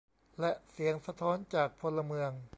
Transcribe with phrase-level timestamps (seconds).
[0.39, 2.31] และเสียงสะท้อนจากพลเมือง